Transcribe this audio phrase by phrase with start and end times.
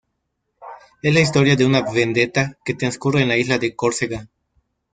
[1.03, 4.27] Es la historia de una vendetta que transcurre en la isla de Córcega.